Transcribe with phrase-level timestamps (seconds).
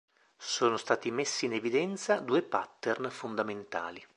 [0.39, 4.03] Sono stati messi in evidenza due pattern fondamentali.